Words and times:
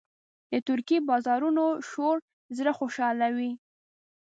د 0.51 0.53
ترکي 0.67 0.97
بازارونو 1.09 1.65
شور 1.89 2.17
زړه 2.57 2.71
خوشحالوي. 2.79 3.51